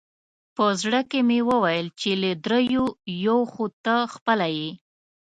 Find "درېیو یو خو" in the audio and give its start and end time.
2.45-3.65